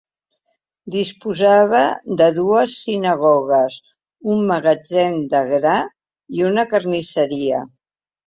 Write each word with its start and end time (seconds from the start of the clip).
Disposava 0.93 1.81
de 2.21 2.29
dues 2.37 2.77
sinagogues, 2.85 3.77
un 4.35 4.41
magatzem 4.53 5.21
de 5.35 5.41
gra 5.53 5.77
i 6.39 6.45
una 6.49 6.67
carnisseria. 6.73 7.61